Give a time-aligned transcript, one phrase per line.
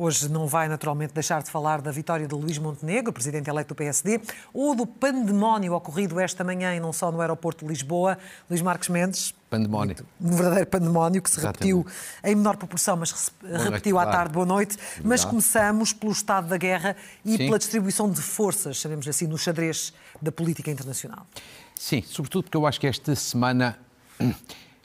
[0.00, 3.74] Hoje não vai naturalmente deixar de falar da vitória de Luís Montenegro, presidente eleito do
[3.74, 4.20] PSD,
[4.54, 8.16] ou do pandemónio ocorrido esta manhã e não só no aeroporto de Lisboa.
[8.48, 9.34] Luís Marques Mendes.
[9.48, 9.96] Pandemónio.
[10.20, 11.74] Um verdadeiro pandemónio que se Exatamente.
[11.74, 11.86] repetiu
[12.22, 14.32] em menor proporção, mas repetiu noite, à tarde.
[14.32, 14.76] Boa noite.
[15.02, 17.38] Mas começamos pelo estado da guerra e Sim.
[17.38, 21.26] pela distribuição de forças, chamemos assim, no xadrez da política internacional.
[21.74, 23.78] Sim, sobretudo porque eu acho que esta semana.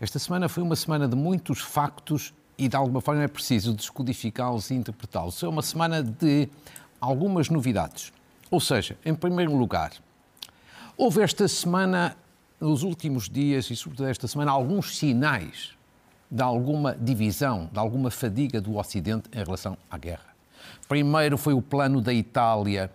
[0.01, 4.69] Esta semana foi uma semana de muitos factos e de alguma forma é preciso descodificá-los
[4.69, 5.41] e interpretá-los.
[5.41, 6.49] É uma semana de
[6.99, 8.11] algumas novidades.
[8.51, 9.91] Ou seja, em primeiro lugar,
[10.97, 12.15] houve esta semana,
[12.63, 15.71] nos últimos dias e sobretudo esta semana, alguns sinais
[16.31, 20.33] de alguma divisão, de alguma fadiga do Ocidente em relação à guerra.
[20.87, 22.89] Primeiro foi o plano da Itália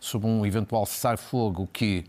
[0.00, 2.04] sobre um eventual cessar-fogo que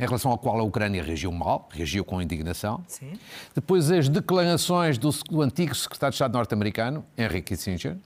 [0.00, 2.82] em relação ao qual a Ucrânia reagiu mal, reagiu com indignação.
[2.88, 3.12] Sim.
[3.54, 7.96] Depois as declarações do, do antigo secretário de Estado norte-americano, Henry Kissinger,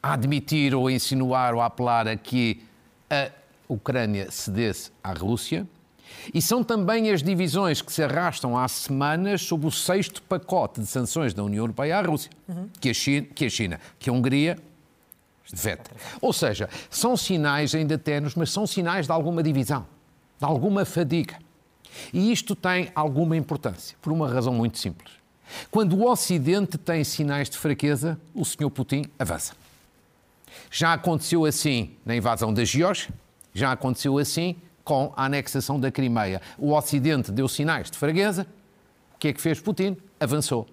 [0.00, 2.62] a admitir ou a insinuar ou a apelar a que
[3.10, 3.30] a
[3.68, 5.66] Ucrânia cedesse à Rússia.
[6.34, 10.86] E são também as divisões que se arrastam há semanas sobre o sexto pacote de
[10.86, 12.68] sanções da União Europeia à Rússia, uhum.
[12.80, 14.58] que, a China, que a China, que a Hungria
[15.52, 15.90] veta.
[16.20, 19.86] Ou seja, são sinais ainda tenos, mas são sinais de alguma divisão
[20.40, 21.36] de alguma fadiga.
[22.12, 25.12] E isto tem alguma importância, por uma razão muito simples.
[25.70, 28.70] Quando o Ocidente tem sinais de fraqueza, o Sr.
[28.70, 29.52] Putin avança.
[30.70, 33.12] Já aconteceu assim na invasão da Geórgia,
[33.52, 36.40] já aconteceu assim com a anexação da Crimeia.
[36.58, 38.46] O Ocidente deu sinais de fraqueza,
[39.14, 39.96] o que é que fez Putin?
[40.18, 40.66] Avançou.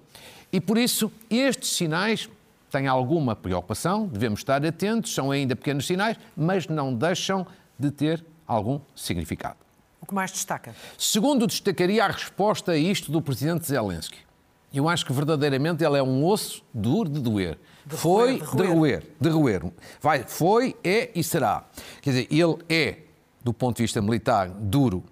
[0.51, 2.29] E por isso, estes sinais
[2.71, 7.45] têm alguma preocupação, devemos estar atentos, são ainda pequenos sinais, mas não deixam
[7.77, 9.57] de ter algum significado.
[10.01, 10.73] O que mais destaca?
[10.97, 14.19] Segundo, destacaria a resposta a isto do presidente Zelensky.
[14.73, 17.57] Eu acho que verdadeiramente ele é um osso duro de doer.
[17.85, 19.73] De foi roer, de, de roer, de roer.
[20.01, 21.65] Vai, foi, é e será.
[22.01, 22.97] Quer dizer, ele é,
[23.47, 25.05] do ponto de vista militar, duro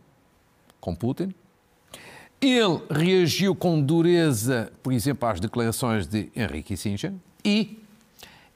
[0.81, 1.33] com Putin.
[2.41, 7.13] Ele reagiu com dureza, por exemplo, às declarações de Henrique Kissinger
[7.43, 7.79] e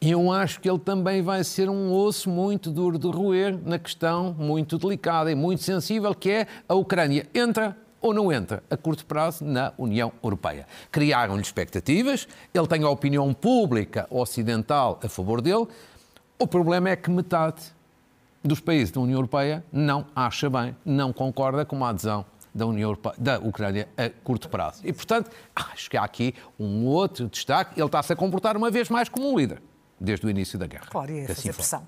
[0.01, 3.77] e eu acho que ele também vai ser um osso muito duro de roer na
[3.77, 8.77] questão muito delicada e muito sensível que é a Ucrânia entra ou não entra a
[8.77, 10.65] curto prazo na União Europeia.
[10.89, 15.67] Criaram-lhe expectativas, ele tem a opinião pública ocidental a favor dele.
[16.37, 17.73] O problema é que metade
[18.43, 22.89] dos países da União Europeia não acha bem, não concorda com a adesão da, União
[22.89, 24.81] Europeia, da Ucrânia a curto prazo.
[24.83, 27.79] E, portanto, acho que há aqui um outro destaque.
[27.79, 29.61] Ele está-se a comportar uma vez mais como um líder
[29.99, 30.87] desde o início da guerra.
[30.89, 31.87] Claro, e fazer assim pressão.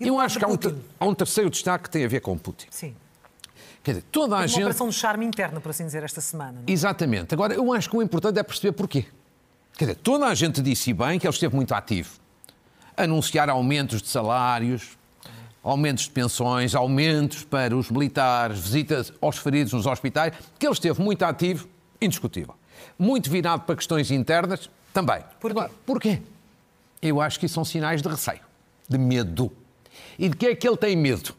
[0.00, 0.58] E Eu acho que há um,
[1.00, 2.66] há um, terceiro destaque que tem a ver com Putin.
[2.70, 2.94] Sim.
[3.82, 4.58] Quer dizer, toda a uma gente...
[4.58, 6.62] operação de charme interno, por assim dizer, esta semana.
[6.66, 6.70] É?
[6.70, 7.34] Exatamente.
[7.34, 9.06] Agora, eu acho que o importante é perceber porquê.
[9.76, 12.18] Quer dizer, toda a gente disse bem que ele esteve muito ativo.
[12.96, 14.97] Anunciar aumentos de salários,
[15.70, 21.00] aumentos de pensões, aumentos para os militares, visitas aos feridos nos hospitais, que ele esteve
[21.02, 21.68] muito ativo,
[22.00, 22.54] indiscutível.
[22.98, 25.22] Muito virado para questões internas, também.
[25.38, 25.70] Porquê?
[25.84, 26.22] Porquê?
[27.00, 28.40] Eu acho que são sinais de receio,
[28.88, 29.52] de medo.
[30.18, 31.34] E de que é que ele tem medo?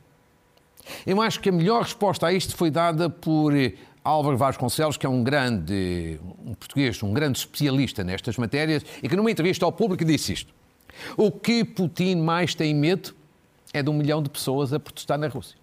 [1.05, 3.73] Eu acho que a melhor resposta a isto foi dada por eh,
[4.03, 9.15] Álvaro Vasconcelos, que é um grande um português, um grande especialista nestas matérias, e que
[9.15, 10.53] numa entrevista ao público disse isto.
[11.17, 13.13] O que Putin mais tem medo
[13.73, 15.57] é de um milhão de pessoas a protestar na Rússia.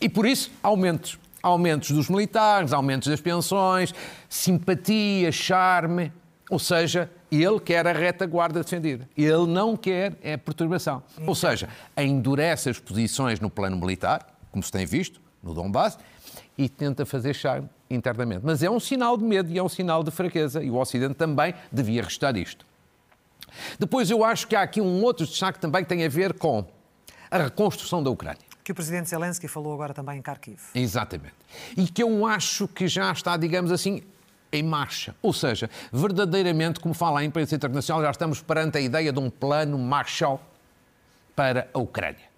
[0.00, 1.18] E por isso, aumentos.
[1.42, 3.94] Aumentos dos militares, aumentos das pensões,
[4.28, 6.12] simpatia, charme.
[6.50, 9.08] Ou seja, ele quer a retaguarda defendida.
[9.16, 11.02] Ele não quer é perturbação.
[11.26, 15.98] Ou seja, endurece as posições no plano militar, como se tem visto no Donbass,
[16.58, 18.42] e tenta fazer charme internamente.
[18.44, 20.62] Mas é um sinal de medo e é um sinal de fraqueza.
[20.62, 22.66] E o Ocidente também devia restar isto.
[23.78, 26.66] Depois eu acho que há aqui um outro destaque também que tem a ver com
[27.30, 28.40] a reconstrução da Ucrânia.
[28.64, 30.60] Que o presidente Zelensky falou agora também em Kharkiv.
[30.74, 31.34] Exatamente.
[31.76, 34.02] E que eu acho que já está, digamos assim,
[34.52, 35.14] em marcha.
[35.22, 39.30] Ou seja, verdadeiramente, como fala a imprensa internacional, já estamos perante a ideia de um
[39.30, 40.40] plano Marshall
[41.34, 42.28] para a Ucrânia.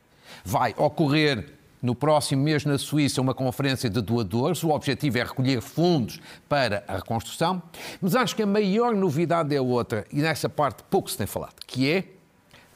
[0.44, 4.62] Vai ocorrer no próximo mês na Suíça uma conferência de doadores.
[4.62, 7.60] O objetivo é recolher fundos para a reconstrução.
[8.00, 11.56] Mas acho que a maior novidade é outra, e nessa parte pouco se tem falado,
[11.66, 12.04] que é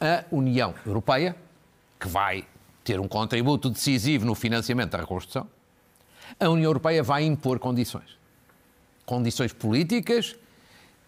[0.00, 1.36] a União Europeia,
[1.98, 2.44] que vai
[2.84, 5.46] ter um contributo decisivo no financiamento da reconstrução.
[6.38, 8.16] A União Europeia vai impor condições
[9.06, 10.34] condições políticas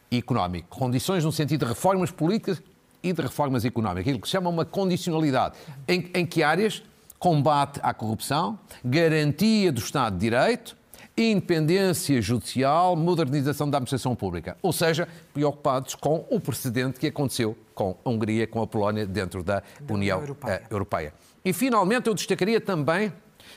[0.09, 0.71] e económicas.
[0.71, 2.63] Condições no sentido de reformas políticas
[3.03, 4.03] e de reformas económicas.
[4.03, 5.57] Aquilo que se chama uma condicionalidade.
[5.87, 6.83] Em, em que áreas?
[7.19, 10.77] combate à corrupção, garantia do Estado de Direito,
[11.17, 14.57] independência judicial, modernização da administração pública.
[14.63, 19.45] Ou seja, preocupados com o precedente que aconteceu com a Hungria, com a Polónia dentro
[19.45, 20.55] da, da União Europeia.
[20.55, 21.15] Eh, Europeia.
[21.45, 23.13] E finalmente eu destacaria também,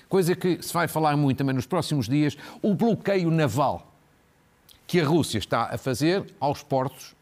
[0.07, 3.91] coisa que se vai falar muito também nos próximos dias, o bloqueio naval
[4.85, 7.15] que a Rússia está a fazer aos portos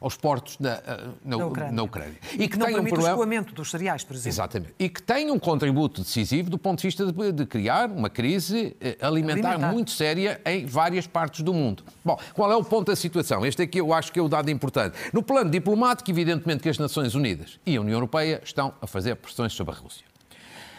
[0.00, 1.72] aos portos na, eh, na, na, Ucrânia.
[1.72, 2.16] na Ucrânia.
[2.38, 3.08] E, que, não tem um problema...
[3.08, 4.28] o escoamento dos cereais, por exemplo.
[4.28, 4.74] Exatamente.
[4.78, 8.76] E que tem um contributo decisivo do ponto de vista de, de criar uma crise
[8.80, 11.82] eh, alimentar, alimentar, muito séria em várias partes do mundo.
[12.04, 13.44] Bom, qual é o ponto da situação?
[13.44, 14.96] Este aqui eu acho que é o dado importante.
[15.12, 19.16] No plano diplomático, evidentemente que as Nações Unidas e a União Europeia estão a fazer
[19.16, 20.04] pressões sobre a Rússia.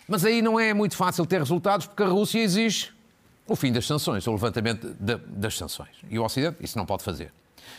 [0.07, 2.91] Mas aí não é muito fácil ter resultados porque a Rússia exige
[3.47, 5.95] o fim das sanções, o levantamento de, das sanções.
[6.09, 7.31] E o Ocidente isso não pode fazer.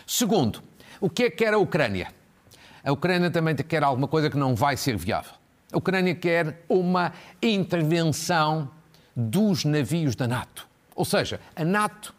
[0.06, 0.62] Segundo,
[1.00, 2.08] o que é que quer a Ucrânia?
[2.82, 5.32] A Ucrânia também quer alguma coisa que não vai ser viável.
[5.72, 7.12] A Ucrânia quer uma
[7.42, 8.70] intervenção
[9.14, 10.66] dos navios da NATO.
[10.94, 12.14] Ou seja, a NATO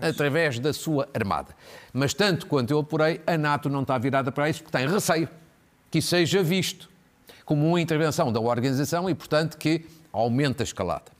[0.00, 1.54] através da sua armada.
[1.92, 5.28] Mas tanto quanto eu apurei, a NATO não está virada para isso porque tem receio
[5.90, 6.88] que isso seja visto
[7.44, 11.10] como uma intervenção da organização e, portanto, que aumente a escalada.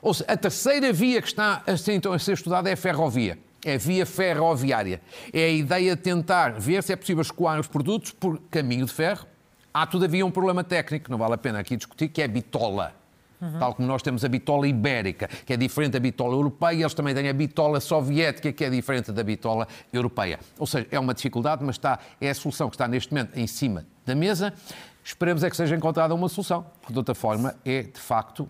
[0.00, 2.76] Ou seja, a terceira via que está a ser, então, a ser estudada é a
[2.76, 5.00] ferrovia é via ferroviária.
[5.32, 8.92] É a ideia de tentar ver se é possível escoar os produtos por caminho de
[8.92, 9.26] ferro.
[9.72, 12.28] Há, todavia, um problema técnico, que não vale a pena aqui discutir, que é a
[12.28, 12.94] bitola.
[13.40, 13.58] Uhum.
[13.58, 17.14] Tal como nós temos a bitola ibérica, que é diferente da bitola europeia, eles também
[17.14, 20.38] têm a bitola soviética, que é diferente da bitola europeia.
[20.58, 23.46] Ou seja, é uma dificuldade, mas está, é a solução que está neste momento em
[23.46, 24.52] cima da mesa.
[25.02, 28.48] Esperemos é que seja encontrada uma solução, porque de outra forma é, de facto,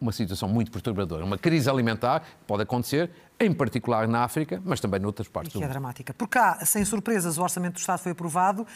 [0.00, 1.24] uma situação muito perturbadora.
[1.24, 5.58] Uma crise alimentar pode acontecer, em particular na África, mas também noutras partes e que
[5.58, 5.70] do é mundo.
[5.70, 6.14] é dramática.
[6.14, 8.66] Por cá, sem surpresas, o Orçamento do Estado foi aprovado uh,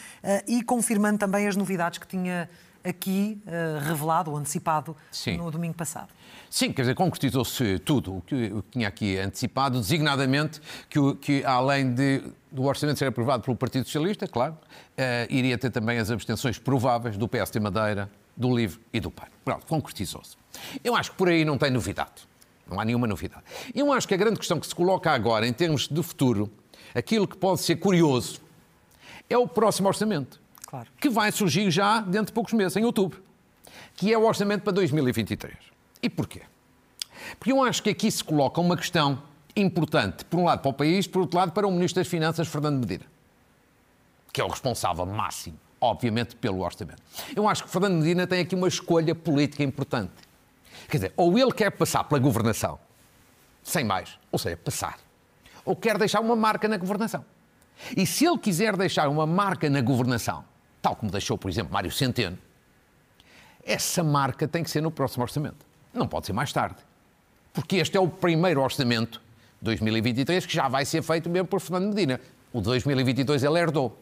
[0.47, 2.49] e confirmando também as novidades que tinha
[2.85, 5.39] aqui uh, revelado ou antecipado Sim.
[5.39, 6.09] no domingo passado.
[6.51, 11.45] Sim, quer dizer, concretizou-se tudo o que, o que tinha aqui antecipado, designadamente que, que
[11.45, 12.23] além de,
[12.53, 17.17] do orçamento ser aprovado pelo Partido Socialista, claro, uh, iria ter também as abstenções prováveis
[17.17, 19.27] do PS de Madeira, do LIVRE e do PAN.
[19.45, 20.37] Pronto, concretizou-se.
[20.83, 22.29] Eu acho que por aí não tem novidade.
[22.67, 23.43] Não há nenhuma novidade.
[23.75, 26.51] Eu acho que a grande questão que se coloca agora, em termos de futuro,
[26.95, 28.41] aquilo que pode ser curioso,
[29.29, 30.41] é o próximo orçamento.
[30.67, 30.89] Claro.
[30.99, 33.23] Que vai surgir já dentro de poucos meses, em outubro.
[33.95, 35.55] Que é o orçamento para 2023.
[36.03, 36.43] E porquê?
[37.39, 39.23] Porque eu acho que aqui se coloca uma questão
[39.57, 42.49] importante, por um lado para o país, por outro lado para o Ministro das Finanças,
[42.49, 43.05] Fernando Medina,
[44.33, 47.03] que é o responsável máximo, obviamente, pelo orçamento.
[47.35, 50.13] Eu acho que Fernando Medina tem aqui uma escolha política importante
[50.89, 52.79] Quer dizer, ou ele quer passar pela governação,
[53.63, 54.99] sem mais, ou seja, passar,
[55.65, 57.25] ou quer deixar uma marca na governação.
[57.97, 60.45] E se ele quiser deixar uma marca na governação,
[60.81, 62.39] tal como deixou, por exemplo, Mário Centeno,
[63.65, 65.67] essa marca tem que ser no próximo orçamento.
[65.93, 66.77] Não pode ser mais tarde.
[67.53, 69.23] Porque este é o primeiro orçamento,
[69.63, 72.21] 2023, que já vai ser feito mesmo por Fernando Medina.
[72.53, 73.99] O de 2022 ele herdou.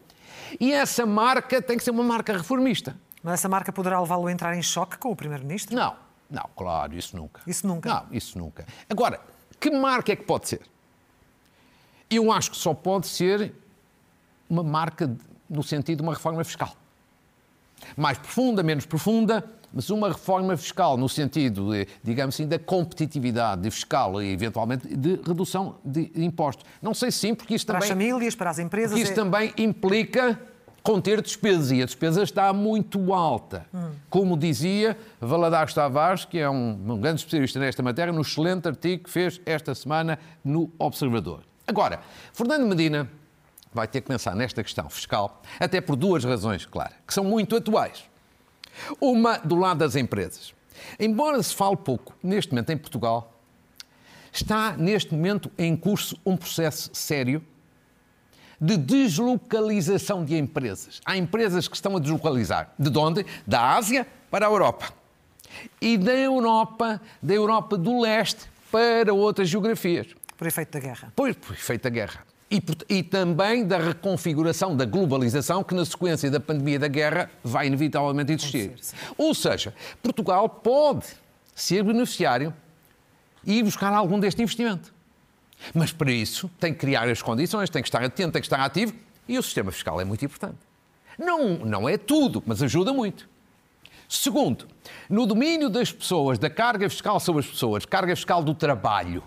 [0.59, 2.95] E essa marca tem que ser uma marca reformista.
[3.23, 5.75] Mas essa marca poderá levá-lo a entrar em choque com o Primeiro-Ministro?
[5.75, 5.95] Não,
[6.29, 7.41] não, claro, isso nunca.
[7.47, 7.89] Isso nunca?
[7.89, 8.65] Não, isso nunca.
[8.89, 9.19] Agora,
[9.59, 10.61] que marca é que pode ser?
[12.09, 13.53] Eu acho que só pode ser
[14.49, 15.09] uma marca
[15.49, 16.75] no sentido de uma reforma fiscal.
[17.95, 23.69] Mais profunda, menos profunda, mas uma reforma fiscal no sentido, de, digamos assim, da competitividade
[23.71, 26.65] fiscal e, eventualmente, de redução de impostos.
[26.81, 27.89] Não sei se sim, porque isso para também...
[27.89, 28.99] Para as famílias, para as empresas...
[28.99, 29.15] Isso é...
[29.15, 30.39] também implica
[30.83, 33.65] conter despesas e a despesa está muito alta.
[34.09, 39.05] Como dizia Valadares Tavares, que é um, um, grande especialista nesta matéria, no excelente artigo
[39.05, 41.43] que fez esta semana no Observador.
[41.65, 42.01] Agora,
[42.33, 43.09] Fernando Medina
[43.73, 47.55] vai ter que pensar nesta questão fiscal, até por duas razões, claro, que são muito
[47.55, 48.03] atuais.
[48.99, 50.53] Uma do lado das empresas.
[50.99, 53.33] Embora se fale pouco, neste momento em Portugal,
[54.31, 57.41] está neste momento em curso um processo sério
[58.63, 61.01] de deslocalização de empresas.
[61.05, 62.73] Há empresas que estão a deslocalizar.
[62.79, 63.25] De onde?
[63.45, 64.93] Da Ásia para a Europa.
[65.81, 70.07] E da Europa, da Europa do leste para outras geografias.
[70.37, 71.11] Por efeito da guerra.
[71.13, 72.25] Por, por efeito da guerra.
[72.49, 77.67] E, e, também da reconfiguração da globalização que, na sequência da pandemia da guerra, vai
[77.67, 78.71] inevitavelmente existir.
[78.79, 81.07] Ser, Ou seja, Portugal pode
[81.53, 82.53] ser beneficiário
[83.43, 84.93] e ir buscar algum deste investimento.
[85.73, 88.59] Mas para isso tem que criar as condições, tem que estar atento, tem que estar
[88.59, 88.93] ativo
[89.27, 90.57] e o sistema fiscal é muito importante.
[91.17, 93.29] Não, não é tudo, mas ajuda muito.
[94.09, 94.67] Segundo,
[95.09, 99.23] no domínio das pessoas, da carga fiscal sobre as pessoas, carga fiscal do trabalho,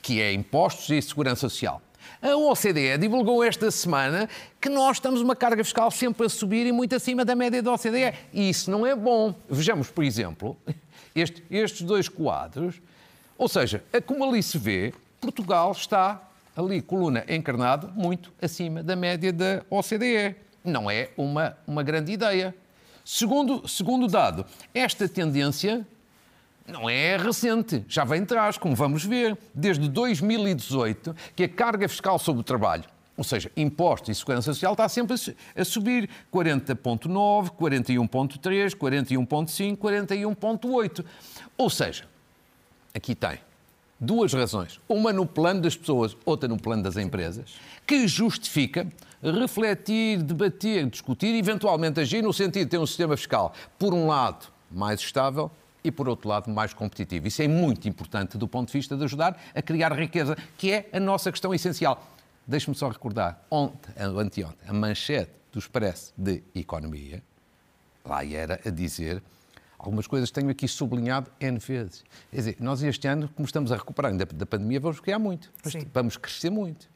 [0.00, 1.82] que é impostos e segurança social,
[2.20, 4.28] A OCDE divulgou esta semana
[4.60, 7.72] que nós estamos uma carga fiscal sempre a subir e muito acima da média da
[7.72, 8.14] OCDE.
[8.32, 9.34] E isso não é bom.
[9.48, 10.56] Vejamos, por exemplo,
[11.14, 12.80] este, estes dois quadros.
[13.36, 16.20] Ou seja, como ali se vê, Portugal está
[16.56, 20.34] ali, coluna encarnado, muito acima da média da OCDE.
[20.64, 22.52] Não é uma, uma grande ideia.
[23.04, 25.86] Segundo, segundo dado, esta tendência
[26.66, 32.18] não é recente, já vem atrás, como vamos ver, desde 2018, que a carga fiscal
[32.18, 32.84] sobre o trabalho,
[33.16, 35.14] ou seja, impostos e segurança social, está sempre
[35.56, 41.04] a subir 40,9, 41,3, 41,5, 41,8.
[41.56, 42.04] Ou seja,
[42.92, 43.38] aqui tem
[44.02, 44.80] duas razões.
[44.88, 47.54] Uma no plano das pessoas, outra no plano das empresas,
[47.86, 48.86] que justifica
[49.22, 54.08] refletir, debater, discutir e eventualmente agir no sentido de ter um sistema fiscal, por um
[54.08, 55.48] lado, mais estável
[55.84, 57.28] e, por outro lado, mais competitivo.
[57.28, 60.88] Isso é muito importante do ponto de vista de ajudar a criar riqueza, que é
[60.92, 62.04] a nossa questão essencial.
[62.44, 67.22] Deixe-me só recordar, ontem, anteontem, a manchete do Expresso de Economia,
[68.04, 69.22] lá era a dizer
[69.82, 72.04] algumas coisas tenho aqui sublinhado N vezes.
[72.30, 75.50] Quer dizer, nós este ano, como estamos a recuperar da, da pandemia, vamos criar muito.
[75.64, 75.86] Sim.
[75.92, 76.88] Vamos crescer muito.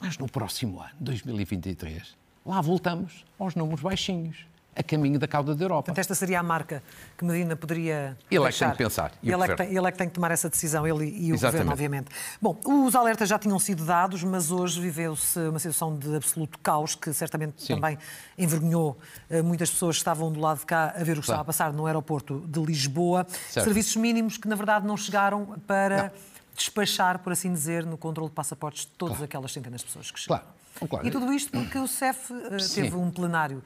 [0.00, 2.14] Mas no próximo ano, 2023,
[2.44, 5.82] lá voltamos aos números baixinhos a caminho da cauda da Europa.
[5.82, 6.82] Portanto, esta seria a marca
[7.16, 8.16] que Medina poderia.
[8.30, 8.46] Ele deixar.
[8.46, 9.12] é que tem que pensar.
[9.22, 11.34] Ele é que tem, ele é que tem que tomar essa decisão, ele e o
[11.34, 11.42] Exatamente.
[11.42, 12.10] governo, obviamente.
[12.40, 16.94] Bom, os alertas já tinham sido dados, mas hoje viveu-se uma situação de absoluto caos
[16.94, 17.74] que certamente Sim.
[17.74, 17.98] também
[18.36, 18.98] envergonhou
[19.30, 21.44] eh, muitas pessoas que estavam do lado de cá a ver o que estava a
[21.44, 23.26] passar no aeroporto de Lisboa.
[23.48, 23.64] Certo.
[23.64, 26.04] Serviços mínimos que, na verdade, não chegaram para.
[26.04, 29.24] Não despachar, por assim dizer, no controle de passaportes de todas claro.
[29.24, 30.44] aquelas centenas de pessoas que chegaram.
[30.44, 30.64] Claro.
[30.88, 31.06] Claro.
[31.06, 33.62] E tudo isto porque o CEF uh, teve um plenário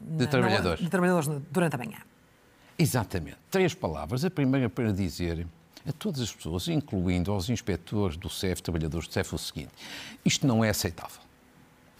[0.00, 0.82] de trabalhadores.
[0.82, 1.98] de trabalhadores durante a manhã.
[2.78, 3.38] Exatamente.
[3.50, 4.24] Três palavras.
[4.24, 5.46] A primeira para dizer
[5.88, 9.70] a todas as pessoas, incluindo aos inspectores do CEF, trabalhadores do CEF, o seguinte:
[10.24, 11.20] isto não é aceitável.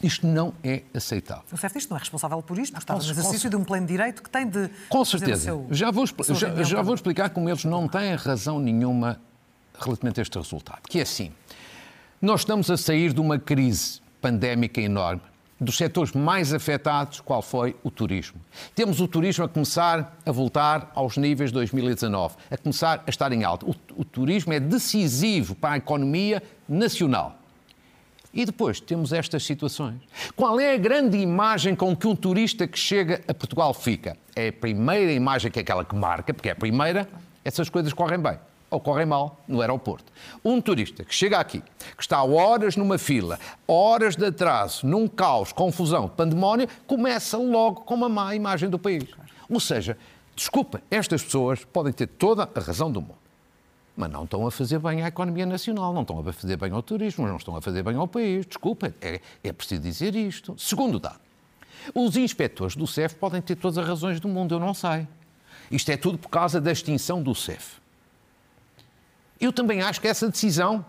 [0.03, 1.45] Isto não é aceitável.
[1.51, 3.87] O CEF diz que não é responsável por isto, está no exercício de um pleno
[3.87, 4.69] direito que tem de.
[4.89, 5.45] Com certeza.
[5.45, 9.19] Seu, já, vou, já, já vou explicar como eles não têm razão nenhuma
[9.79, 10.83] relativamente a este resultado.
[10.89, 11.33] Que é assim:
[12.21, 15.23] nós estamos a sair de uma crise pandémica enorme
[15.61, 18.41] dos setores mais afetados, qual foi o turismo.
[18.75, 23.33] Temos o turismo a começar a voltar aos níveis de 2019, a começar a estar
[23.33, 23.67] em alta.
[23.67, 27.39] O, o turismo é decisivo para a economia nacional.
[28.35, 29.99] E depois temos estas situações.
[30.35, 34.15] Qual é a grande imagem com que um turista que chega a Portugal fica?
[34.35, 37.09] É a primeira imagem que é aquela que marca, porque é a primeira,
[37.43, 38.39] essas coisas correm bem
[38.71, 40.13] ocorrem mal no aeroporto.
[40.45, 45.53] Um turista que chega aqui, que está horas numa fila, horas de atraso, num caos,
[45.53, 49.09] confusão, pandemónio, começa logo com uma má imagem do país.
[49.49, 49.97] Ou seja,
[50.35, 53.19] desculpa, estas pessoas podem ter toda a razão do mundo,
[53.97, 56.83] mas não estão a fazer bem à economia nacional, não estão a fazer bem ao
[56.83, 58.45] turismo, não estão a fazer bem ao país.
[58.45, 60.55] Desculpa, é, é preciso dizer isto.
[60.59, 61.21] Segundo dado,
[61.95, 65.07] os inspectores do CEF podem ter todas as razões do mundo, eu não sei.
[65.71, 67.86] Isto é tudo por causa da extinção do CEF.
[69.41, 70.85] Eu também acho que essa decisão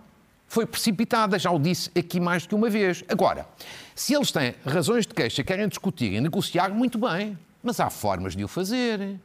[0.48, 3.04] foi precipitada, já o disse aqui mais do que uma vez.
[3.10, 3.48] Agora,
[3.94, 8.36] se eles têm razões de queixa, querem discutir e negociar, muito bem, mas há formas
[8.36, 9.20] de o fazer.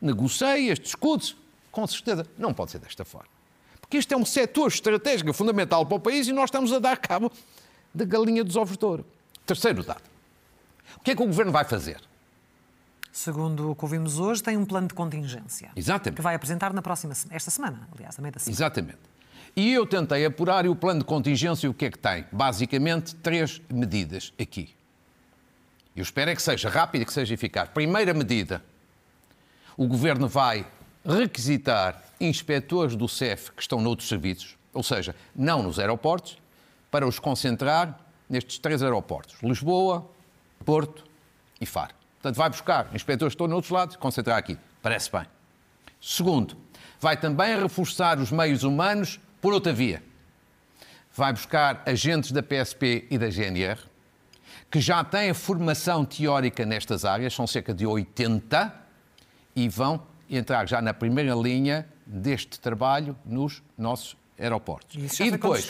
[0.00, 1.36] Negocias, discute
[1.70, 2.26] com certeza.
[2.36, 3.28] Não pode ser desta forma.
[3.80, 6.96] Porque este é um setor estratégico fundamental para o país e nós estamos a dar
[6.96, 7.32] cabo
[7.94, 9.04] da galinha dos ovos de ouro.
[9.46, 10.02] Terceiro dado.
[10.96, 12.00] O que é que o governo vai fazer?
[13.12, 15.70] Segundo o que ouvimos hoje, tem um plano de contingência.
[15.74, 16.16] Exatamente.
[16.16, 18.56] Que vai apresentar na próxima, esta semana, aliás, também da semana.
[18.56, 18.98] Exatamente.
[19.56, 22.24] E eu tentei apurar e o plano de contingência o que é que tem?
[22.30, 24.74] Basicamente, três medidas aqui.
[25.94, 27.68] Eu espero é que seja rápido e que seja eficaz.
[27.68, 28.62] Primeira medida,
[29.76, 30.64] o Governo vai
[31.04, 36.38] requisitar inspectores do CEF que estão noutros serviços, ou seja, não nos aeroportos,
[36.90, 37.98] para os concentrar
[38.28, 40.08] nestes três aeroportos, Lisboa,
[40.64, 41.04] Porto
[41.60, 41.99] e Faro.
[42.20, 44.58] Portanto, vai buscar inspectores que estão noutros lados, concentrar aqui.
[44.82, 45.26] Parece bem.
[45.98, 46.54] Segundo,
[47.00, 50.02] vai também reforçar os meios humanos por outra via.
[51.16, 53.80] Vai buscar agentes da PSP e da GNR,
[54.70, 58.72] que já têm formação teórica nestas áreas, são cerca de 80,
[59.56, 64.96] e vão entrar já na primeira linha deste trabalho nos nossos aeroportos.
[64.96, 65.68] E, isso já e depois,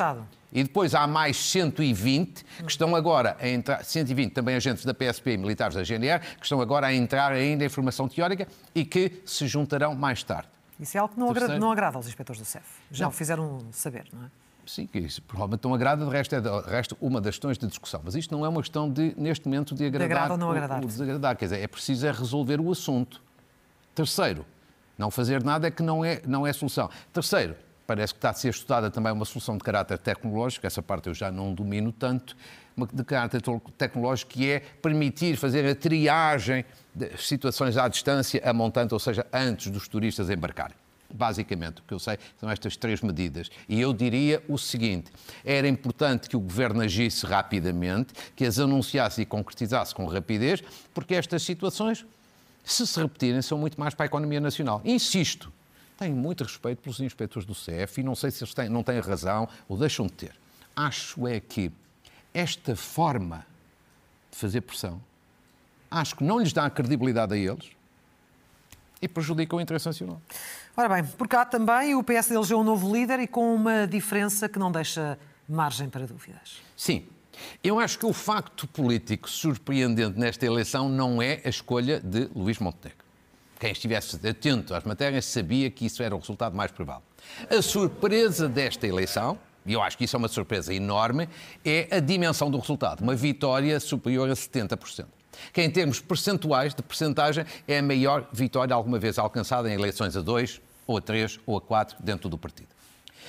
[0.53, 5.33] e depois há mais 120 que estão agora a entrar, 120 também agentes da PSP
[5.33, 9.23] e militares da GNR, que estão agora a entrar ainda em formação teórica e que
[9.25, 10.49] se juntarão mais tarde.
[10.79, 12.65] Isso é algo que não, agrada, não agrada aos inspectores do CEF.
[12.91, 13.11] Já não.
[13.11, 14.31] o fizeram saber, não é?
[14.67, 17.67] Sim, que isso provavelmente não agrada, de resto é de resto uma das questões de
[17.67, 18.01] discussão.
[18.05, 20.51] Mas isto não é uma questão de, neste momento, de agradar, de agrada ou não
[20.51, 20.81] agradar.
[20.81, 21.37] O, o desagradar.
[21.37, 23.21] Quer dizer, é preciso é resolver o assunto.
[23.95, 24.47] Terceiro,
[24.97, 26.89] não fazer nada é que não é, não é solução.
[27.13, 27.57] Terceiro,
[27.91, 31.15] parece que está a ser estudada também uma solução de caráter tecnológico, essa parte eu
[31.15, 32.37] já não domino tanto,
[32.95, 33.43] de caráter
[33.77, 39.27] tecnológico, que é permitir fazer a triagem de situações à distância, a montante, ou seja,
[39.33, 40.77] antes dos turistas embarcarem.
[41.13, 43.51] Basicamente, o que eu sei são estas três medidas.
[43.69, 45.11] E eu diria o seguinte:
[45.45, 50.63] era importante que o governo agisse rapidamente, que as anunciasse e concretizasse com rapidez,
[50.95, 52.07] porque estas situações,
[52.63, 54.81] se se repetirem, são muito mais para a economia nacional.
[54.85, 55.53] Insisto,
[56.01, 58.99] tenho muito respeito pelos inspectores do CEF e não sei se eles têm, não têm
[59.01, 60.33] razão ou deixam de ter.
[60.75, 61.71] Acho é que
[62.33, 63.45] esta forma
[64.31, 64.99] de fazer pressão,
[65.91, 67.73] acho que não lhes dá credibilidade a eles
[69.03, 70.23] e prejudica o interesse nacional.
[70.75, 74.49] Ora bem, por cá também o PS elegeu um novo líder e com uma diferença
[74.49, 76.63] que não deixa margem para dúvidas.
[76.75, 77.07] Sim.
[77.63, 82.59] Eu acho que o facto político surpreendente nesta eleição não é a escolha de Luís
[82.59, 83.10] Montenegro.
[83.61, 87.03] Quem estivesse atento às matérias sabia que isso era o resultado mais provável.
[87.49, 91.29] A surpresa desta eleição, e eu acho que isso é uma surpresa enorme,
[91.65, 93.03] é a dimensão do resultado.
[93.03, 95.07] Uma vitória superior a 70%
[95.53, 100.17] que em termos percentuais de percentagem é a maior vitória alguma vez alcançada em eleições
[100.17, 102.69] a dois, ou a três, ou a quatro dentro do partido.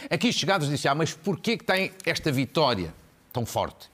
[0.10, 2.94] Aqui chegados disse, ah, mas porquê que tem esta vitória
[3.32, 3.91] tão forte?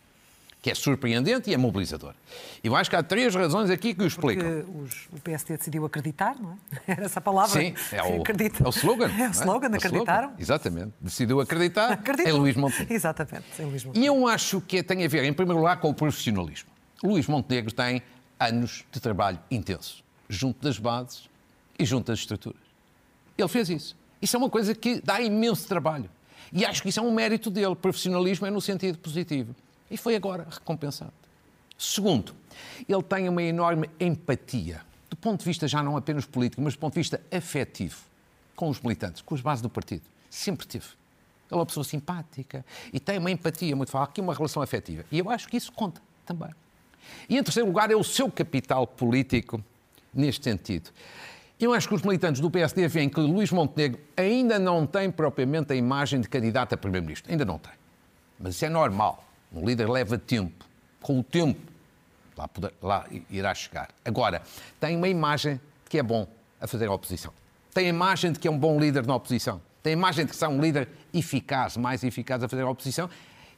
[0.67, 2.13] Que é surpreendente e é mobilizador.
[2.61, 4.65] E eu acho que há três razões aqui que o explicam.
[4.65, 6.57] Porque o PSD decidiu acreditar, não é?
[6.91, 7.57] Era essa palavra.
[7.57, 9.09] Sim, é o, é o slogan.
[9.17, 9.77] É o slogan, é?
[9.77, 10.27] acreditaram.
[10.27, 10.41] Slogan.
[10.41, 10.93] Exatamente.
[10.99, 12.35] Decidiu acreditar Acreditam.
[12.35, 12.93] em Luís Montenegro.
[12.93, 14.01] Exatamente, em Luís Montenegro.
[14.01, 16.69] E eu acho que tem a ver, em primeiro lugar, com o profissionalismo.
[17.01, 18.01] Luís Montenegro tem
[18.37, 21.29] anos de trabalho intenso, junto das bases
[21.79, 22.59] e junto das estruturas.
[23.37, 23.95] Ele fez isso.
[24.21, 26.09] Isso é uma coisa que dá imenso trabalho.
[26.51, 27.73] E acho que isso é um mérito dele.
[27.73, 29.55] Profissionalismo é no sentido positivo.
[29.89, 31.13] E foi agora recompensado.
[31.77, 32.35] Segundo,
[32.87, 36.79] ele tem uma enorme empatia, do ponto de vista já não apenas político, mas do
[36.79, 37.97] ponto de vista afetivo,
[38.55, 40.03] com os militantes, com as bases do partido.
[40.29, 40.85] Sempre teve.
[40.85, 45.05] Ele é uma pessoa simpática e tem uma empatia muito forte, aqui uma relação afetiva.
[45.11, 46.49] E eu acho que isso conta também.
[47.29, 49.63] E, em terceiro lugar, é o seu capital político
[50.13, 50.89] neste sentido.
[51.59, 55.73] Eu acho que os militantes do PSD veem que Luís Montenegro ainda não tem propriamente
[55.73, 57.31] a imagem de candidato a Primeiro-Ministro.
[57.31, 57.73] Ainda não tem.
[58.39, 59.26] Mas isso é normal.
[59.53, 60.65] Um líder leva tempo.
[61.01, 61.59] Com o tempo,
[62.37, 63.89] lá, poder, lá irá chegar.
[64.03, 64.41] Agora,
[64.79, 66.27] tem uma imagem de que é bom
[66.59, 67.33] a fazer a oposição.
[67.73, 69.61] Tem a imagem de que é um bom líder na oposição.
[69.81, 73.09] Tem a imagem de que é um líder eficaz, mais eficaz a fazer a oposição.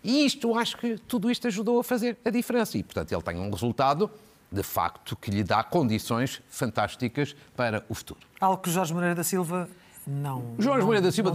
[0.03, 2.77] E isto, acho que tudo isto ajudou a fazer a diferença.
[2.77, 4.11] E, portanto, ele tem um resultado,
[4.51, 8.19] de facto, que lhe dá condições fantásticas para o futuro.
[8.39, 9.69] Algo que Jorge Moreira da Silva
[10.05, 10.55] não.
[10.59, 11.31] Jorge não, Moreira da Silva,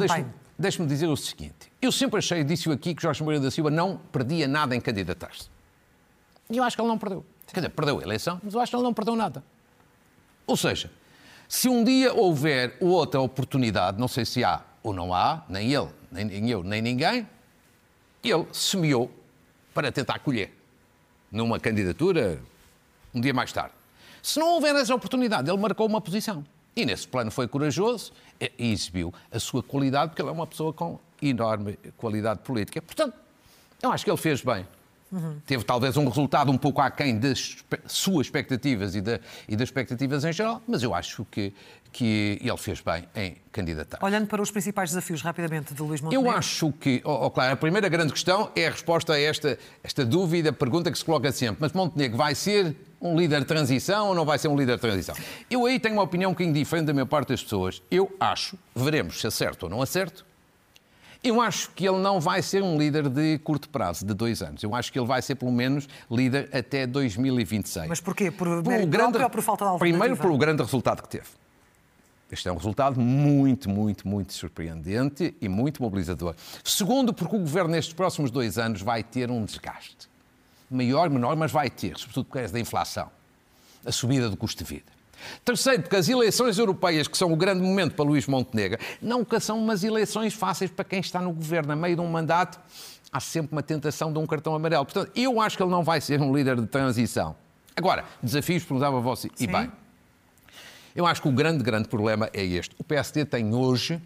[0.58, 3.70] deixe-me deixe dizer o seguinte: eu sempre achei, disse aqui, que Jorge Moreira da Silva
[3.70, 5.48] não perdia nada em candidatar-se.
[6.50, 7.24] E eu acho que ele não perdeu.
[7.46, 9.44] Quer dizer, perdeu a eleição, mas eu acho que ele não perdeu nada.
[10.46, 10.90] Ou seja,
[11.48, 15.88] se um dia houver outra oportunidade, não sei se há ou não há, nem ele,
[16.10, 17.26] nem eu, nem ninguém,
[18.22, 19.10] ele semeou
[19.72, 20.52] para tentar colher
[21.30, 22.40] numa candidatura
[23.14, 23.72] um dia mais tarde.
[24.22, 26.44] Se não houver essa oportunidade, ele marcou uma posição.
[26.76, 30.72] E nesse plano foi corajoso e exibiu a sua qualidade, porque ele é uma pessoa
[30.72, 32.82] com enorme qualidade política.
[32.82, 33.14] Portanto,
[33.82, 34.66] eu acho que ele fez bem.
[35.12, 35.36] Uhum.
[35.46, 40.24] Teve talvez um resultado um pouco aquém das suas expectativas e, da, e das expectativas
[40.24, 41.54] em geral, mas eu acho que,
[41.92, 44.04] que ele fez bem em candidatar.
[44.04, 46.28] Olhando para os principais desafios, rapidamente, de Luís Montenegro.
[46.28, 49.56] Eu acho que, oh, oh, claro, a primeira grande questão é a resposta a esta,
[49.84, 51.58] esta dúvida, pergunta que se coloca sempre.
[51.60, 54.80] Mas Montenegro vai ser um líder de transição ou não vai ser um líder de
[54.80, 55.14] transição?
[55.50, 57.82] Eu aí tenho uma opinião um bocadinho diferente da maior parte das pessoas.
[57.90, 60.24] Eu acho, veremos se acerto ou não acerto,
[61.22, 64.62] eu acho que ele não vai ser um líder de curto prazo, de dois anos.
[64.62, 67.88] Eu acho que ele vai ser, pelo menos, líder até 2026.
[67.88, 68.30] Mas porquê?
[68.30, 69.18] Por pelo grande...
[69.18, 69.98] ou por falta de alternativa?
[69.98, 71.28] Primeiro, pelo grande resultado que teve.
[72.30, 76.34] Este é um resultado muito, muito, muito surpreendente e muito mobilizador.
[76.62, 80.08] Segundo, porque o governo nestes próximos dois anos vai ter um desgaste.
[80.70, 83.10] Maior, menor, mas vai ter, sobretudo por causa da inflação,
[83.84, 84.94] a subida do custo de vida.
[85.44, 89.58] Terceiro, porque as eleições europeias, que são o grande momento para Luís Montenegro, nunca são
[89.58, 91.72] umas eleições fáceis para quem está no governo.
[91.72, 92.60] A meio de um mandato,
[93.12, 94.84] há sempre uma tentação de um cartão amarelo.
[94.84, 97.36] Portanto, eu acho que ele não vai ser um líder de transição.
[97.76, 99.28] Agora, desafios, perguntava a você.
[99.34, 99.44] Sim.
[99.44, 99.72] E bem,
[100.94, 102.74] eu acho que o grande, grande problema é este.
[102.78, 104.00] O PSD tem hoje,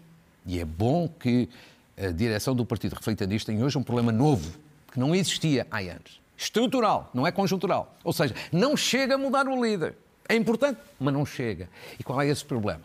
[0.45, 1.49] e é bom que
[1.97, 4.57] a direção do partido reflita nisto, tem hoje um problema novo,
[4.91, 6.19] que não existia há anos.
[6.39, 7.93] Estrutural, não é conjuntural.
[8.01, 9.93] Ou seja, não chega a mudar o líder.
[10.27, 11.69] É importante, mas não chega.
[11.99, 12.83] E qual é esse problema?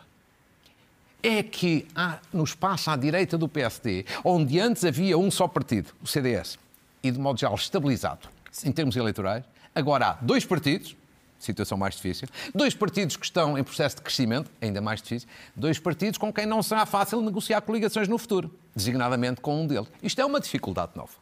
[1.23, 5.93] É que há no espaço à direita do PSD, onde antes havia um só partido,
[6.03, 6.59] o CDS,
[7.01, 8.27] e de modo geral estabilizado
[8.65, 10.93] em termos eleitorais, agora há dois partidos,
[11.39, 12.27] situação mais difícil.
[12.53, 15.29] Dois partidos que estão em processo de crescimento, ainda mais difícil.
[15.55, 19.87] Dois partidos com quem não será fácil negociar coligações no futuro, designadamente com um deles.
[20.03, 21.13] Isto é uma dificuldade nova.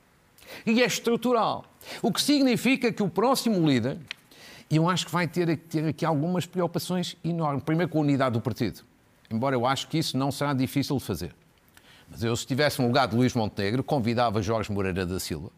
[0.66, 1.66] E é estrutural.
[2.02, 3.98] O que significa que o próximo líder,
[4.70, 7.64] e eu acho que vai ter, ter aqui algumas preocupações enormes.
[7.64, 8.82] Primeiro, com a unidade do partido.
[9.30, 11.36] Embora eu acho que isso não será difícil de fazer.
[12.10, 15.50] Mas eu, se estivesse no lugar de Luís Montenegro, convidava Jorge Moreira da Silva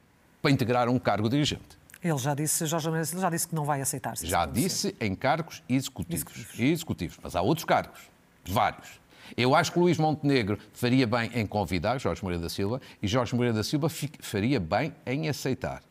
[0.41, 1.77] para integrar um cargo dirigente.
[2.01, 4.15] Ele já disse, Jorge Moreira já disse que não vai aceitar.
[4.15, 6.23] já disse em cargos executivos.
[6.23, 6.59] executivos.
[6.59, 7.19] Executivos.
[7.21, 7.99] Mas há outros cargos,
[8.47, 8.99] vários.
[9.35, 13.33] Eu acho que Luís Montenegro faria bem em convidar Jorge Moreira da Silva e Jorge
[13.33, 15.81] Moreira da Silva faria bem em aceitar.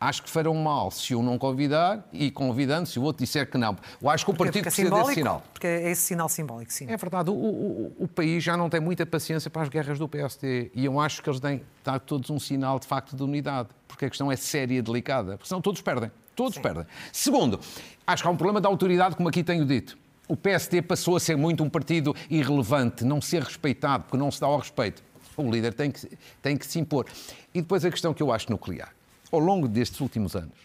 [0.00, 3.58] Acho que farão mal se um não convidar e convidando se o outro disser que
[3.58, 3.76] não.
[4.00, 5.42] Eu acho que o partido porque é precisa desse sinal.
[5.52, 6.86] Porque é esse sinal simbólico, sim.
[6.88, 7.28] É verdade.
[7.28, 10.86] O, o, o, país já não tem muita paciência para as guerras do PSD e
[10.86, 14.08] eu acho que eles têm dar todos um sinal de facto de unidade, porque a
[14.08, 16.10] questão é séria e delicada, porque senão todos perdem.
[16.34, 16.62] Todos sim.
[16.62, 16.86] perdem.
[17.12, 17.60] Segundo,
[18.06, 19.98] acho que há um problema da autoridade, como aqui tenho dito.
[20.26, 24.40] O PSD passou a ser muito um partido irrelevante, não ser respeitado, porque não se
[24.40, 25.02] dá ao respeito.
[25.36, 26.08] O líder tem que,
[26.40, 27.04] tem que se impor.
[27.52, 28.94] E depois a questão que eu acho nuclear
[29.30, 30.58] ao longo destes últimos anos,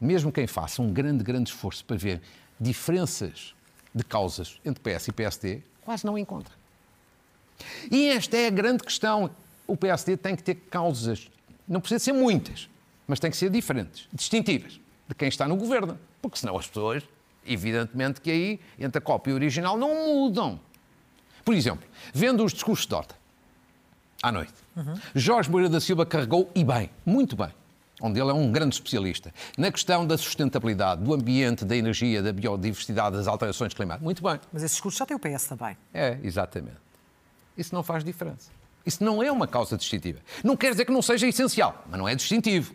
[0.00, 2.20] mesmo quem faça um grande, grande esforço para ver
[2.58, 3.54] diferenças
[3.94, 6.52] de causas entre PS e PSD, quase não encontra.
[7.90, 9.30] E esta é a grande questão.
[9.66, 11.30] O PSD tem que ter causas,
[11.68, 12.68] não precisa ser muitas,
[13.06, 17.04] mas tem que ser diferentes, distintivas de quem está no governo, porque senão as pessoas,
[17.46, 20.58] evidentemente que aí, entre a cópia e o original, não mudam.
[21.44, 23.14] Por exemplo, vendo os discursos de Horta,
[24.22, 24.54] à noite.
[24.76, 24.94] Uhum.
[25.14, 27.48] Jorge Moreira da Silva carregou, e bem, muito bem,
[28.00, 32.32] onde ele é um grande especialista, na questão da sustentabilidade, do ambiente, da energia, da
[32.32, 34.04] biodiversidade, das alterações climáticas.
[34.04, 34.38] Muito bem.
[34.52, 35.76] Mas esse discurso já tem o PS também.
[35.92, 36.78] É, exatamente.
[37.56, 38.50] Isso não faz diferença.
[38.84, 40.20] Isso não é uma causa distintiva.
[40.42, 42.74] Não quer dizer que não seja essencial, mas não é distintivo.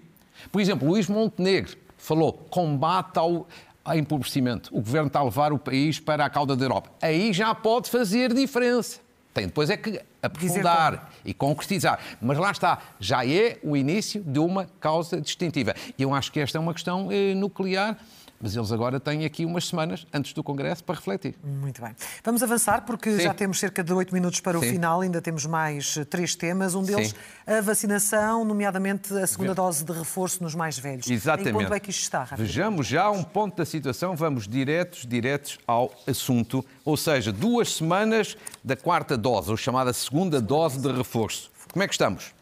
[0.51, 3.47] Por exemplo, Luís Montenegro falou combate ao,
[3.83, 4.69] ao empobrecimento.
[4.71, 6.91] O governo está a levar o país para a cauda da Europa.
[7.01, 8.99] Aí já pode fazer diferença.
[9.37, 11.99] Tem depois é que aprofundar e concretizar.
[12.19, 15.75] Mas lá está, já é o início de uma causa distintiva.
[15.95, 17.95] E eu acho que esta é uma questão eh, nuclear
[18.39, 21.35] mas eles agora têm aqui umas semanas antes do Congresso para refletir.
[21.43, 21.95] Muito bem.
[22.23, 23.23] Vamos avançar, porque Sim.
[23.23, 24.73] já temos cerca de oito minutos para o Sim.
[24.73, 26.75] final, ainda temos mais eh, três temas.
[26.75, 27.15] Um deles, Sim.
[27.47, 31.09] a vacinação, nomeadamente a segunda dose de reforço nos mais velhos.
[31.09, 31.71] Exatamente.
[31.71, 32.23] Em é que isto está?
[32.35, 36.63] Vejamos já um ponto da situação, vamos diretos, diretos ao assunto.
[36.85, 41.51] Ou seja, duas semanas da quarta dose, ou chamada segunda dose de reforço.
[41.71, 42.33] Como é que estamos?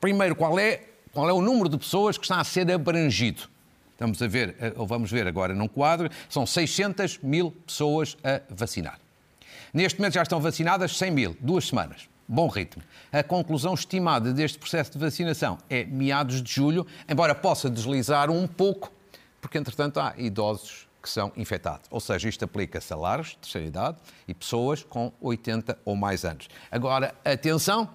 [0.00, 3.48] Primeiro, qual é, qual é o número de pessoas que está a ser abrangido?
[3.96, 8.42] Estamos a ver, eh, ou vamos ver agora num quadro, são 600 mil pessoas a
[8.54, 9.00] vacinar.
[9.72, 12.06] Neste momento já estão vacinadas 100 mil, duas semanas.
[12.28, 12.82] Bom ritmo.
[13.10, 18.46] A conclusão estimada deste processo de vacinação é meados de julho, embora possa deslizar um
[18.46, 18.92] pouco,
[19.40, 21.86] porque entretanto há idosos que são infectados.
[21.90, 23.96] Ou seja, isto aplica-se a lares de terceira idade
[24.28, 26.48] e pessoas com 80 ou mais anos.
[26.70, 27.88] Agora, atenção,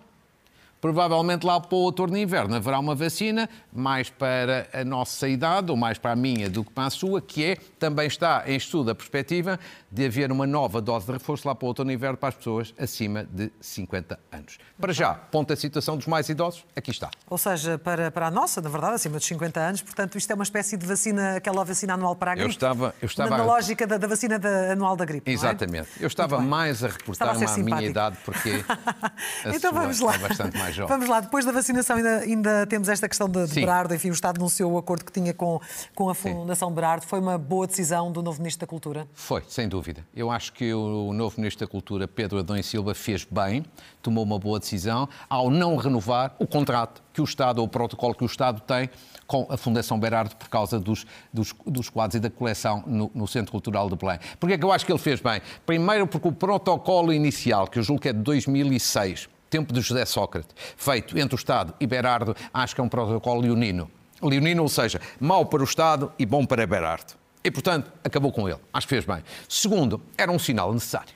[0.82, 5.70] Provavelmente lá para o outono e inverno haverá uma vacina mais para a nossa idade,
[5.70, 8.56] ou mais para a minha do que para a sua, que é, também está em
[8.56, 9.60] estudo a perspectiva
[9.92, 12.36] de haver uma nova dose de reforço lá para o outono e inverno para as
[12.36, 14.58] pessoas acima de 50 anos.
[14.80, 17.10] Para já, ponto a situação dos mais idosos, aqui está.
[17.30, 20.34] Ou seja, para, para a nossa, na verdade, acima dos 50 anos, portanto, isto é
[20.34, 22.48] uma espécie de vacina, aquela vacina anual para a gripe.
[22.48, 22.96] Eu estava...
[23.02, 25.90] Eu estava na, lógica da, da vacina da, anual da gripe, Exatamente.
[26.00, 26.04] É?
[26.04, 28.64] Eu estava mais a reportar-me à minha idade, porque
[29.54, 30.16] então vamos lá.
[30.16, 30.96] é bastante mais jovem.
[30.96, 34.14] Vamos lá, depois da vacinação ainda, ainda temos esta questão de, de Berardo, enfim, o
[34.14, 35.60] Estado anunciou o acordo que tinha com,
[35.94, 36.76] com a Fundação Sim.
[36.76, 37.06] Berardo.
[37.06, 39.08] Foi uma boa decisão do novo Ministro da Cultura?
[39.14, 39.81] Foi, sem dúvida.
[40.16, 43.66] Eu acho que o novo Ministro da Cultura, Pedro Adão e Silva, fez bem,
[44.02, 48.16] tomou uma boa decisão ao não renovar o contrato que o Estado, ou o protocolo
[48.16, 48.90] que o Estado tem
[49.28, 53.28] com a Fundação Berardo por causa dos, dos, dos quadros e da coleção no, no,
[53.28, 54.20] Centro Cultural de Belém.
[54.40, 55.42] Porquê é que eu acho que ele fez bem?
[55.66, 60.06] Primeiro porque o protocolo inicial, que eu julgo que é de 2006, tempo de José
[60.06, 63.90] Sócrates, feito entre o Estado e Berardo, acho que é um protocolo leonino.
[64.22, 67.21] Leonino, ou seja, mau para o Estado e bom para Berardo.
[67.44, 68.60] E, portanto, acabou com ele.
[68.72, 69.24] Acho que fez bem.
[69.50, 71.14] Segundo, era um sinal necessário.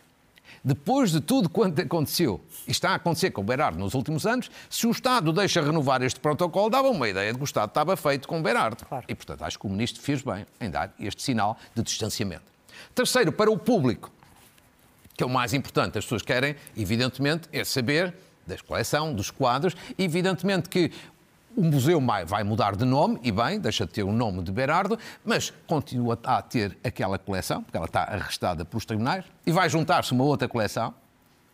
[0.64, 4.50] Depois de tudo quanto aconteceu, e está a acontecer com o Berardo nos últimos anos,
[4.68, 7.96] se o Estado deixa renovar este protocolo, dava uma ideia de que o Estado estava
[7.96, 8.84] feito com o Berardo.
[8.84, 9.06] Claro.
[9.08, 12.46] E, portanto, acho que o Ministro fez bem em dar este sinal de distanciamento.
[12.96, 14.12] Terceiro, para o público,
[15.16, 18.16] que é o mais importante, as pessoas querem, evidentemente, é saber
[18.48, 19.76] da coleção, dos quadros.
[19.98, 20.92] Evidentemente que
[21.56, 25.00] o museu vai mudar de nome, e bem, deixa de ter o nome de Berardo,
[25.24, 30.12] mas continua a ter aquela coleção, porque ela está arrestada pelos tribunais, e vai juntar-se
[30.12, 30.94] uma outra coleção,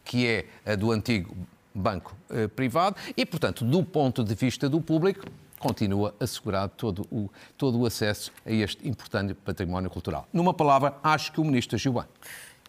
[0.03, 1.35] que é a do antigo
[1.73, 5.25] banco eh, privado, e, portanto, do ponto de vista do público,
[5.59, 10.27] continua assegurado todo o, todo o acesso a este importante património cultural.
[10.33, 12.05] Numa palavra, acho que o ministro agiu bem.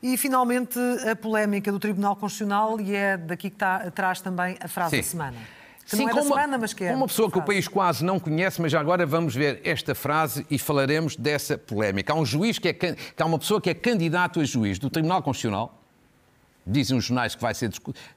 [0.02, 0.78] E, finalmente,
[1.10, 4.96] a polémica do Tribunal Constitucional, e é daqui que está atrás também a frase Sim.
[4.98, 5.61] da semana.
[5.84, 6.94] Que Sim, não é da semana, mas que é.
[6.94, 10.46] Uma pessoa que o país quase não conhece, mas já agora vamos ver esta frase
[10.50, 12.12] e falaremos dessa polémica.
[12.12, 12.72] Há um juiz que é.
[12.72, 15.82] Que há uma pessoa que é candidato a juiz do Tribunal Constitucional,
[16.66, 17.70] dizem os jornais que vai ser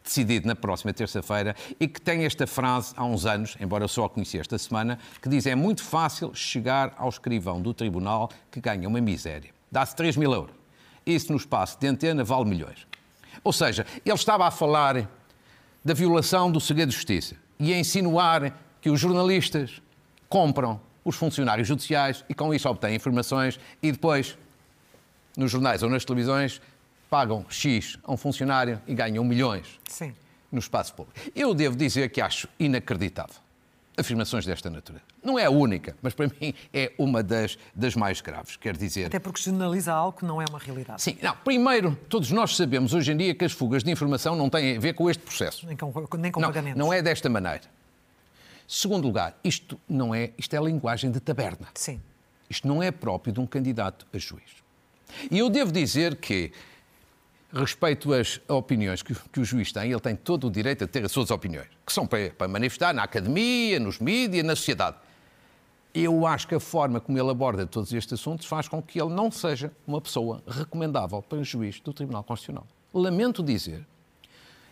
[0.03, 4.05] decidido na próxima terça-feira, e que tem esta frase há uns anos, embora eu só
[4.05, 8.61] a conheci esta semana, que diz: é muito fácil chegar ao escrivão do tribunal que
[8.61, 9.49] ganha uma miséria.
[9.71, 10.55] Dá-se 3 mil euros.
[11.05, 12.87] Isso no espaço de antena vale milhões.
[13.43, 15.07] Ou seja, ele estava a falar
[15.83, 19.81] da violação do segredo de justiça e a insinuar que os jornalistas
[20.27, 24.37] compram os funcionários judiciais e com isso obtêm informações e depois,
[25.37, 26.61] nos jornais ou nas televisões,
[27.09, 30.13] pagam X a um funcionário e ganham milhões Sim.
[30.51, 31.19] no espaço público.
[31.35, 33.44] Eu devo dizer que acho inacreditável
[33.97, 35.03] afirmações desta natureza.
[35.23, 39.07] Não é a única, mas para mim é uma das, das mais graves, quer dizer...
[39.07, 41.01] Até porque generaliza algo que não é uma realidade.
[41.01, 44.49] Sim, não, primeiro, todos nós sabemos hoje em dia que as fugas de informação não
[44.49, 45.65] têm a ver com este processo.
[45.65, 46.79] Nem com, nem com não, pagamentos.
[46.79, 47.63] Não é desta maneira.
[48.67, 51.67] Segundo lugar, isto não é, isto é linguagem de taberna.
[51.75, 52.01] Sim.
[52.49, 54.63] Isto não é próprio de um candidato a juiz.
[55.29, 56.51] E eu devo dizer que
[57.55, 61.05] respeito às opiniões que, que, o juiz tem, ele tem todo o direito a ter
[61.05, 64.97] as suas opiniões, que são para, para manifestar na academia, nos mídias, na sociedade.
[65.93, 69.13] Eu acho que a forma como ele aborda todos estes assuntos faz com que ele
[69.13, 72.67] não seja uma pessoa recomendável para juiz do Tribunal Constitucional.
[72.93, 73.87] Lamento dizer,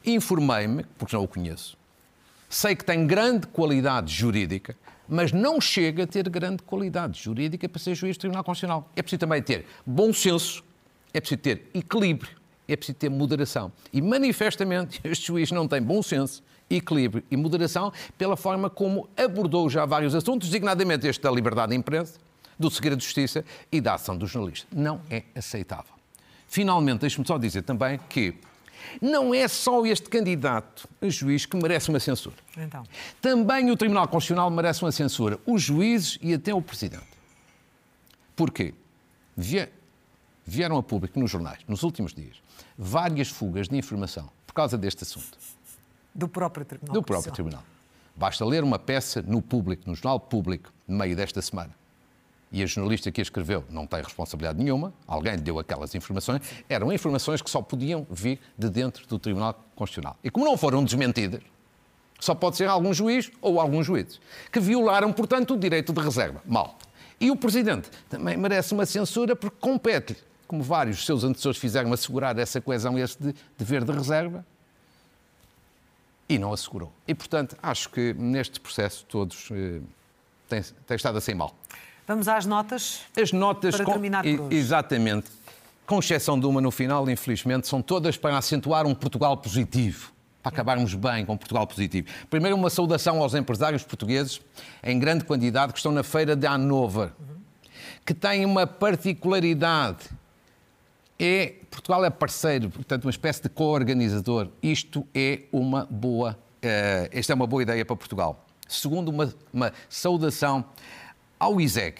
[0.05, 1.77] informei-me, porque não o conheço,
[2.49, 4.75] sei que tem grande qualidade jurídica,
[5.07, 8.89] mas não chega a ter grande qualidade jurídica para ser juiz do Tribunal Constitucional.
[8.93, 10.61] É preciso também ter bom senso,
[11.13, 13.71] é preciso ter equilíbrio, é preciso ter moderação.
[13.91, 19.69] E manifestamente este juiz não tem bom senso, equilíbrio e moderação pela forma como abordou
[19.69, 22.19] já vários assuntos, designadamente este da liberdade de imprensa,
[22.57, 24.67] do segredo de justiça e da ação do jornalista.
[24.71, 25.93] Não é aceitável.
[26.47, 28.35] Finalmente, deixe-me só dizer também que
[29.01, 32.35] não é só este candidato a juiz que merece uma censura.
[32.57, 32.83] Então.
[33.21, 35.39] Também o Tribunal Constitucional merece uma censura.
[35.45, 37.07] Os juízes e até o Presidente.
[38.35, 38.73] Porquê?
[40.45, 42.41] Vieram a público nos jornais, nos últimos dias,
[42.77, 45.37] várias fugas de informação por causa deste assunto.
[46.13, 46.93] Do próprio Tribunal.
[46.93, 47.63] Do próprio Tribunal.
[48.15, 51.71] Basta ler uma peça no público, no jornal público, no meio desta semana.
[52.51, 56.93] E a jornalista que a escreveu não tem responsabilidade nenhuma, alguém deu aquelas informações, eram
[56.93, 60.15] informações que só podiam vir de dentro do Tribunal Constitucional.
[60.23, 61.41] E como não foram desmentidas,
[62.19, 66.43] só pode ser algum juiz ou alguns juízes, que violaram, portanto, o direito de reserva.
[66.45, 66.77] Mal.
[67.19, 70.19] E o Presidente também merece uma censura porque compete-lhe
[70.53, 74.45] como vários seus antecessores fizeram, assegurar essa coesão, esse de, dever de reserva,
[76.29, 76.93] e não assegurou.
[77.07, 79.81] E, portanto, acho que neste processo todos eh,
[80.47, 81.55] têm, têm estado assim mal.
[82.05, 83.01] Vamos às notas.
[83.19, 84.55] As notas, para com, terminar por hoje.
[84.55, 85.31] exatamente,
[85.87, 90.13] com exceção de uma no final, infelizmente, são todas para acentuar um Portugal positivo
[90.43, 92.09] para acabarmos bem com Portugal positivo.
[92.29, 94.39] Primeiro, uma saudação aos empresários portugueses,
[94.83, 97.11] em grande quantidade, que estão na feira de Hanover,
[98.05, 100.09] que têm uma particularidade
[101.25, 104.49] é, Portugal é parceiro, portanto, uma espécie de co-organizador.
[104.61, 108.45] Isto é uma boa, uh, esta é uma boa ideia para Portugal.
[108.67, 110.65] Segundo, uma, uma saudação
[111.39, 111.95] ao ISEG,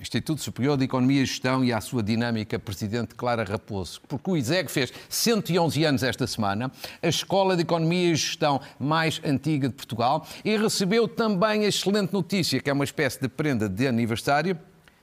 [0.00, 4.36] Instituto Superior de Economia e Gestão e à sua dinâmica presidente Clara Raposo, porque o
[4.36, 9.74] ISEG fez 111 anos esta semana, a escola de Economia e Gestão mais antiga de
[9.74, 14.58] Portugal, e recebeu também a excelente notícia, que é uma espécie de prenda de aniversário,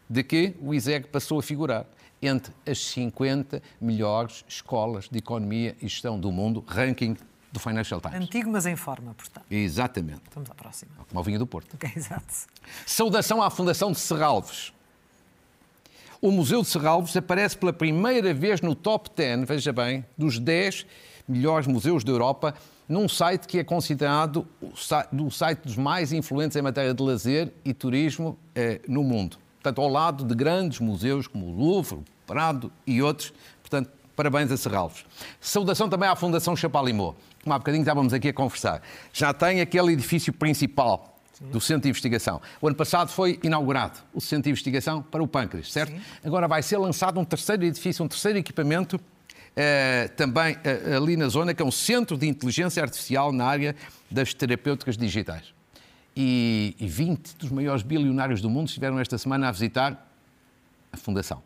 [0.10, 1.86] de que o ISEG passou a figurar
[2.22, 7.16] entre as 50 melhores escolas de economia e gestão do mundo, ranking
[7.52, 8.22] do Financial Times.
[8.22, 9.46] Antigo, mas em forma, portanto.
[9.50, 10.22] Exatamente.
[10.34, 10.92] Vamos à próxima.
[11.08, 11.76] Como a vinha do Porto.
[11.76, 12.26] Okay, exato.
[12.86, 14.74] Saudação à Fundação de Serralves.
[16.22, 20.86] O Museu de Serralves aparece pela primeira vez no top 10, veja bem, dos 10
[21.28, 22.56] melhores museus da Europa,
[22.90, 27.74] num site que é considerado o site dos mais influentes em matéria de lazer e
[27.74, 32.72] turismo eh, no mundo portanto, ao lado de grandes museus como o Louvre, o Prado
[32.86, 33.34] e outros.
[33.62, 35.06] Portanto, parabéns a Serralves.
[35.42, 38.82] Saudação também à Fundação Chapalimau, como há bocadinho estávamos aqui a conversar.
[39.12, 42.42] Já tem aquele edifício principal do Centro de Investigação.
[42.62, 45.92] O ano passado foi inaugurado o Centro de Investigação para o pâncreas, certo?
[45.92, 46.02] Sim.
[46.24, 49.00] Agora vai ser lançado um terceiro edifício, um terceiro equipamento,
[49.56, 53.76] eh, também eh, ali na zona, que é um Centro de Inteligência Artificial na área
[54.10, 55.57] das terapêuticas digitais
[56.20, 60.12] e, e 20 dos maiores bilionários do mundo estiveram esta semana a visitar
[60.92, 61.44] a Fundação.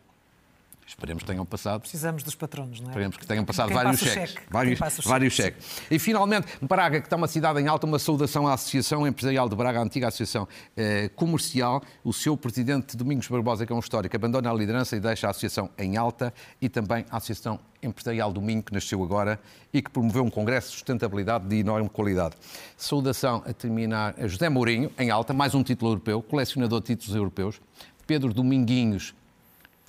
[0.92, 1.82] Esperemos que tenham passado.
[1.82, 2.90] Precisamos dos patronos, não é?
[2.90, 4.32] Esperemos que tenham passado Quem vários cheques.
[4.32, 4.44] Cheque.
[4.50, 5.82] Vários, vários cheques.
[5.90, 9.56] E finalmente, Braga, que está uma cidade em alta, uma saudação à Associação Empresarial de
[9.56, 11.82] Braga, a antiga Associação eh, Comercial.
[12.04, 15.30] O seu presidente, Domingos Barbosa, que é um histórico, abandona a liderança e deixa a
[15.30, 19.40] Associação em alta e também a Associação Empresarial Domingo, que nasceu agora
[19.74, 22.36] e que promoveu um congresso de sustentabilidade de enorme qualidade.
[22.76, 27.16] Saudação a terminar a José Mourinho, em alta, mais um título europeu, colecionador de títulos
[27.16, 27.62] europeus.
[28.06, 29.16] Pedro Dominguinhos,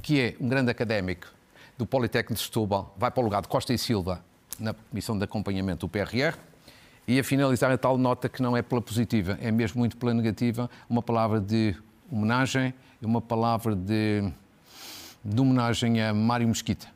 [0.03, 1.29] que é um grande académico
[1.79, 4.23] do Politécnico de Setúbal, vai para o lugar de Costa e Silva
[4.59, 6.37] na Comissão de Acompanhamento do PRR.
[7.07, 10.12] E a finalizar a tal nota que não é pela positiva, é mesmo muito pela
[10.15, 11.75] negativa, uma palavra de
[12.11, 14.31] homenagem e uma palavra de,
[15.25, 16.87] de homenagem a Mário Mesquita,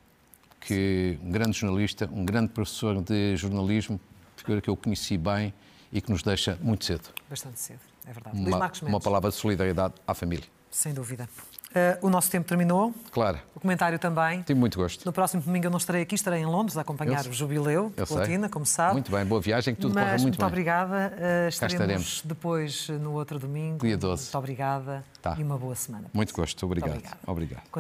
[0.61, 3.99] que um grande jornalista, um grande professor de jornalismo,
[4.37, 5.53] figura que eu conheci bem
[5.93, 7.09] e que nos deixa muito cedo.
[7.29, 8.39] Bastante cedo, é verdade.
[8.39, 10.47] Uma, uma palavra de solidariedade à família.
[10.71, 11.29] Sem dúvida.
[11.77, 12.95] Uh, o nosso tempo terminou.
[13.11, 13.39] Claro.
[13.55, 14.41] O comentário também.
[14.43, 15.05] Tive muito gosto.
[15.05, 18.07] No próximo domingo eu não estarei aqui, estarei em Londres a acompanhar o jubileu de
[18.07, 18.95] Platina, como sabe.
[18.95, 20.47] Muito bem, boa viagem, que tudo Mas, corra muito, muito bem.
[20.47, 21.13] obrigada.
[21.13, 23.85] Uh, estaremos, estaremos, depois no outro domingo.
[23.85, 24.23] Dia 12.
[24.23, 25.37] Muito obrigada tá.
[25.39, 26.07] e uma boa semana.
[26.15, 26.93] Muito gosto, obrigado.
[26.93, 27.21] Muito obrigado.
[27.27, 27.71] obrigado.